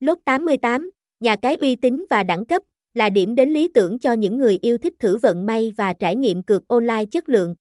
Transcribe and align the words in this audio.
Lốt 0.00 0.18
88, 0.24 0.90
nhà 1.20 1.36
cái 1.36 1.56
uy 1.56 1.76
tín 1.76 2.04
và 2.10 2.22
đẳng 2.22 2.44
cấp, 2.44 2.62
là 2.94 3.10
điểm 3.10 3.34
đến 3.34 3.50
lý 3.50 3.68
tưởng 3.68 3.98
cho 3.98 4.12
những 4.12 4.38
người 4.38 4.58
yêu 4.62 4.78
thích 4.78 4.94
thử 4.98 5.16
vận 5.16 5.46
may 5.46 5.72
và 5.76 5.92
trải 5.92 6.16
nghiệm 6.16 6.42
cược 6.42 6.68
online 6.68 7.04
chất 7.10 7.28
lượng. 7.28 7.54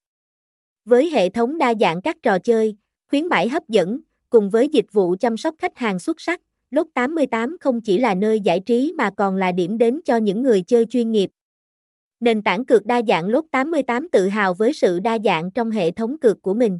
Với 0.85 1.09
hệ 1.09 1.29
thống 1.29 1.57
đa 1.57 1.73
dạng 1.79 2.01
các 2.01 2.17
trò 2.23 2.39
chơi, 2.39 2.75
khuyến 3.09 3.27
mãi 3.27 3.49
hấp 3.49 3.69
dẫn, 3.69 3.99
cùng 4.29 4.49
với 4.49 4.67
dịch 4.67 4.85
vụ 4.91 5.15
chăm 5.19 5.37
sóc 5.37 5.55
khách 5.57 5.77
hàng 5.77 5.99
xuất 5.99 6.21
sắc, 6.21 6.41
Lốt 6.71 6.87
88 6.93 7.57
không 7.61 7.81
chỉ 7.81 7.97
là 7.97 8.15
nơi 8.15 8.39
giải 8.39 8.59
trí 8.59 8.93
mà 8.97 9.11
còn 9.17 9.35
là 9.35 9.51
điểm 9.51 9.77
đến 9.77 9.99
cho 10.05 10.17
những 10.17 10.41
người 10.41 10.61
chơi 10.61 10.85
chuyên 10.85 11.11
nghiệp. 11.11 11.31
Nền 12.19 12.41
tảng 12.41 12.65
cược 12.65 12.85
đa 12.85 13.01
dạng 13.07 13.27
Lốt 13.27 13.45
88 13.51 14.09
tự 14.09 14.27
hào 14.27 14.53
với 14.53 14.73
sự 14.73 14.99
đa 14.99 15.17
dạng 15.23 15.51
trong 15.51 15.71
hệ 15.71 15.91
thống 15.91 16.17
cược 16.17 16.41
của 16.41 16.53
mình. 16.53 16.79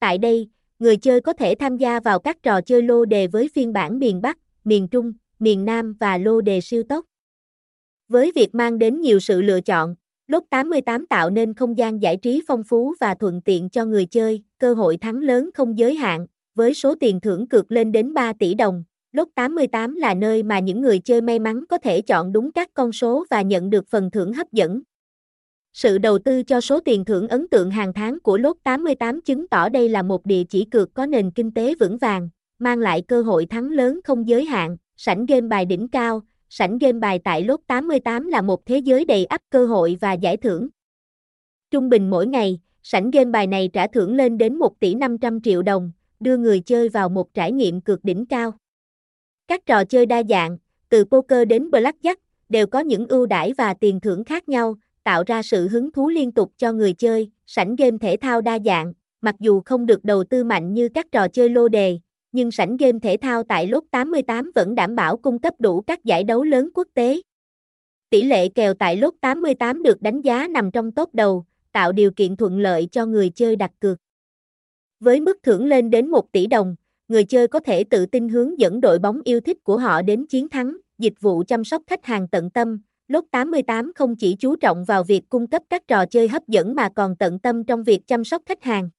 Tại 0.00 0.18
đây, 0.18 0.48
người 0.78 0.96
chơi 0.96 1.20
có 1.20 1.32
thể 1.32 1.54
tham 1.54 1.76
gia 1.76 2.00
vào 2.00 2.18
các 2.18 2.42
trò 2.42 2.60
chơi 2.60 2.82
lô 2.82 3.04
đề 3.04 3.26
với 3.26 3.48
phiên 3.54 3.72
bản 3.72 3.98
miền 3.98 4.20
Bắc, 4.22 4.38
miền 4.64 4.88
Trung, 4.88 5.12
miền 5.38 5.64
Nam 5.64 5.94
và 6.00 6.18
lô 6.18 6.40
đề 6.40 6.60
siêu 6.60 6.82
tốc. 6.82 7.04
Với 8.08 8.32
việc 8.34 8.54
mang 8.54 8.78
đến 8.78 9.00
nhiều 9.00 9.20
sự 9.20 9.42
lựa 9.42 9.60
chọn, 9.60 9.94
Lốt 10.28 10.42
88 10.50 11.06
tạo 11.06 11.30
nên 11.30 11.54
không 11.54 11.78
gian 11.78 12.02
giải 12.02 12.16
trí 12.16 12.42
phong 12.46 12.62
phú 12.64 12.94
và 13.00 13.14
thuận 13.14 13.40
tiện 13.42 13.68
cho 13.68 13.84
người 13.84 14.06
chơi, 14.06 14.42
cơ 14.58 14.74
hội 14.74 14.96
thắng 14.96 15.18
lớn 15.18 15.50
không 15.54 15.78
giới 15.78 15.94
hạn, 15.94 16.26
với 16.54 16.74
số 16.74 16.94
tiền 17.00 17.20
thưởng 17.20 17.48
cược 17.48 17.72
lên 17.72 17.92
đến 17.92 18.14
3 18.14 18.32
tỷ 18.32 18.54
đồng. 18.54 18.84
Lốt 19.12 19.28
88 19.34 19.94
là 19.94 20.14
nơi 20.14 20.42
mà 20.42 20.58
những 20.58 20.80
người 20.80 20.98
chơi 20.98 21.20
may 21.20 21.38
mắn 21.38 21.64
có 21.68 21.78
thể 21.78 22.00
chọn 22.00 22.32
đúng 22.32 22.52
các 22.52 22.70
con 22.74 22.92
số 22.92 23.26
và 23.30 23.42
nhận 23.42 23.70
được 23.70 23.88
phần 23.88 24.10
thưởng 24.10 24.32
hấp 24.32 24.52
dẫn. 24.52 24.80
Sự 25.72 25.98
đầu 25.98 26.18
tư 26.18 26.42
cho 26.42 26.60
số 26.60 26.80
tiền 26.80 27.04
thưởng 27.04 27.28
ấn 27.28 27.48
tượng 27.48 27.70
hàng 27.70 27.92
tháng 27.92 28.20
của 28.20 28.38
Lốt 28.38 28.56
88 28.62 29.20
chứng 29.20 29.48
tỏ 29.48 29.68
đây 29.68 29.88
là 29.88 30.02
một 30.02 30.26
địa 30.26 30.44
chỉ 30.44 30.64
cược 30.64 30.94
có 30.94 31.06
nền 31.06 31.30
kinh 31.30 31.54
tế 31.54 31.74
vững 31.74 31.98
vàng, 31.98 32.28
mang 32.58 32.78
lại 32.78 33.02
cơ 33.02 33.22
hội 33.22 33.46
thắng 33.46 33.70
lớn 33.70 34.00
không 34.04 34.28
giới 34.28 34.44
hạn, 34.44 34.76
sảnh 34.96 35.26
game 35.26 35.48
bài 35.48 35.64
đỉnh 35.64 35.88
cao, 35.88 36.22
sảnh 36.48 36.78
game 36.78 36.98
bài 36.98 37.20
tại 37.24 37.44
Lốt 37.44 37.60
88 37.66 38.28
là 38.28 38.42
một 38.42 38.66
thế 38.66 38.78
giới 38.78 39.04
đầy 39.04 39.24
ắp 39.24 39.42
cơ 39.50 39.66
hội 39.66 39.98
và 40.00 40.12
giải 40.12 40.36
thưởng. 40.36 40.68
Trung 41.70 41.88
bình 41.88 42.10
mỗi 42.10 42.26
ngày, 42.26 42.60
sảnh 42.82 43.10
game 43.10 43.30
bài 43.30 43.46
này 43.46 43.70
trả 43.72 43.86
thưởng 43.86 44.14
lên 44.14 44.38
đến 44.38 44.56
1 44.56 44.80
tỷ 44.80 44.94
500 44.94 45.40
triệu 45.40 45.62
đồng, 45.62 45.92
đưa 46.20 46.36
người 46.36 46.60
chơi 46.60 46.88
vào 46.88 47.08
một 47.08 47.34
trải 47.34 47.52
nghiệm 47.52 47.80
cược 47.80 48.04
đỉnh 48.04 48.26
cao. 48.26 48.52
Các 49.48 49.66
trò 49.66 49.84
chơi 49.84 50.06
đa 50.06 50.22
dạng, 50.28 50.58
từ 50.88 51.04
poker 51.04 51.48
đến 51.48 51.70
blackjack, 51.70 52.16
đều 52.48 52.66
có 52.66 52.80
những 52.80 53.06
ưu 53.08 53.26
đãi 53.26 53.52
và 53.52 53.74
tiền 53.74 54.00
thưởng 54.00 54.24
khác 54.24 54.48
nhau, 54.48 54.76
tạo 55.04 55.22
ra 55.26 55.42
sự 55.42 55.68
hứng 55.68 55.92
thú 55.92 56.08
liên 56.08 56.32
tục 56.32 56.52
cho 56.56 56.72
người 56.72 56.92
chơi, 56.92 57.30
sảnh 57.46 57.76
game 57.76 57.98
thể 58.00 58.16
thao 58.20 58.40
đa 58.40 58.58
dạng, 58.64 58.92
mặc 59.20 59.34
dù 59.38 59.60
không 59.64 59.86
được 59.86 60.04
đầu 60.04 60.24
tư 60.24 60.44
mạnh 60.44 60.74
như 60.74 60.88
các 60.88 61.06
trò 61.12 61.28
chơi 61.28 61.48
lô 61.48 61.68
đề, 61.68 61.98
nhưng 62.32 62.50
sảnh 62.50 62.76
game 62.76 62.98
thể 63.02 63.16
thao 63.20 63.42
tại 63.42 63.66
Lốt 63.66 63.84
88 63.90 64.50
vẫn 64.54 64.74
đảm 64.74 64.96
bảo 64.96 65.16
cung 65.16 65.38
cấp 65.38 65.54
đủ 65.58 65.80
các 65.80 66.04
giải 66.04 66.24
đấu 66.24 66.44
lớn 66.44 66.70
quốc 66.74 66.88
tế. 66.94 67.20
Tỷ 68.10 68.22
lệ 68.22 68.48
kèo 68.48 68.74
tại 68.74 68.96
Lốt 68.96 69.14
88 69.20 69.82
được 69.82 70.02
đánh 70.02 70.20
giá 70.20 70.48
nằm 70.48 70.70
trong 70.70 70.92
top 70.92 71.14
đầu, 71.14 71.44
tạo 71.72 71.92
điều 71.92 72.10
kiện 72.10 72.36
thuận 72.36 72.60
lợi 72.60 72.88
cho 72.92 73.06
người 73.06 73.30
chơi 73.30 73.56
đặt 73.56 73.70
cược. 73.80 73.98
Với 75.00 75.20
mức 75.20 75.38
thưởng 75.42 75.66
lên 75.66 75.90
đến 75.90 76.10
1 76.10 76.32
tỷ 76.32 76.46
đồng, 76.46 76.76
người 77.08 77.24
chơi 77.24 77.48
có 77.48 77.60
thể 77.60 77.84
tự 77.84 78.06
tin 78.06 78.28
hướng 78.28 78.58
dẫn 78.58 78.80
đội 78.80 78.98
bóng 78.98 79.20
yêu 79.24 79.40
thích 79.40 79.64
của 79.64 79.78
họ 79.78 80.02
đến 80.02 80.26
chiến 80.26 80.48
thắng, 80.48 80.76
dịch 80.98 81.20
vụ 81.20 81.44
chăm 81.48 81.64
sóc 81.64 81.82
khách 81.86 82.04
hàng 82.04 82.28
tận 82.28 82.50
tâm. 82.50 82.80
Lốt 83.08 83.24
88 83.30 83.92
không 83.94 84.16
chỉ 84.16 84.36
chú 84.38 84.56
trọng 84.56 84.84
vào 84.84 85.04
việc 85.04 85.28
cung 85.28 85.46
cấp 85.46 85.62
các 85.70 85.88
trò 85.88 86.06
chơi 86.06 86.28
hấp 86.28 86.48
dẫn 86.48 86.74
mà 86.74 86.88
còn 86.88 87.16
tận 87.16 87.38
tâm 87.38 87.64
trong 87.64 87.84
việc 87.84 88.06
chăm 88.06 88.24
sóc 88.24 88.42
khách 88.46 88.62
hàng. 88.62 88.90